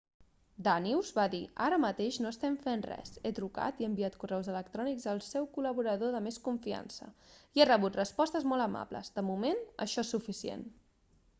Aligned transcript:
danius 0.67 1.09
va 1.15 1.23
dir 1.33 1.39
ara 1.65 1.77
mateix 1.81 2.15
no 2.25 2.29
estem 2.35 2.55
fent 2.63 2.83
res 2.89 3.11
he 3.29 3.31
trucat 3.39 3.83
i 3.83 3.87
enviat 3.87 4.15
correus 4.23 4.49
electrònics 4.53 5.05
al 5.11 5.21
seu 5.25 5.45
col·laborador 5.57 6.15
de 6.17 6.21
més 6.29 6.39
confiança 6.47 7.09
i 7.59 7.63
he 7.65 7.67
rebut 7.71 7.99
respostes 8.01 8.47
molt 8.53 8.65
amables 8.67 9.13
de 9.19 9.25
moment 9.29 9.61
això 9.87 10.07
és 10.07 10.15
suficient 10.17 10.65